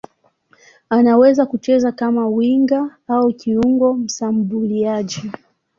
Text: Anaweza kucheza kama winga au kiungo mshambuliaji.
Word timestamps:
Anaweza 0.89 1.45
kucheza 1.45 1.91
kama 1.91 2.27
winga 2.27 2.97
au 3.07 3.31
kiungo 3.33 3.93
mshambuliaji. 3.93 5.31